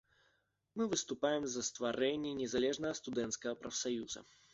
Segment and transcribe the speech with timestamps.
[0.77, 4.25] Мы выступаем за стварэнне незалежнага студэнцкага прафсаюза.